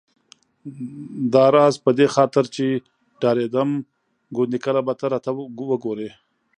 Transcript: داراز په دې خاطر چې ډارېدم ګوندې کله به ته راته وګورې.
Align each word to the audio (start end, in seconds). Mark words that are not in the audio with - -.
داراز 1.33 1.75
په 1.85 1.91
دې 1.97 2.07
خاطر 2.15 2.43
چې 2.55 2.65
ډارېدم 3.21 3.69
ګوندې 4.35 4.59
کله 4.65 4.81
به 4.85 4.93
ته 4.99 5.05
راته 5.13 5.31
وګورې. 5.71 6.09